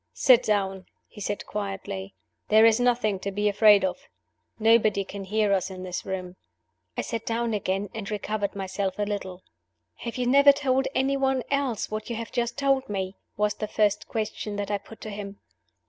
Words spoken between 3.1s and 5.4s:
to be afraid of. Nobody can